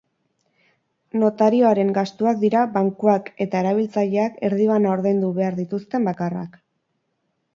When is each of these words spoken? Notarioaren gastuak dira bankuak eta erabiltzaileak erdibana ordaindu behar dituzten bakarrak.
Notarioaren 1.23 1.91
gastuak 1.97 2.39
dira 2.43 2.63
bankuak 2.79 3.29
eta 3.45 3.61
erabiltzaileak 3.65 4.41
erdibana 4.49 4.93
ordaindu 4.97 5.31
behar 5.41 5.59
dituzten 5.63 6.09
bakarrak. 6.11 6.57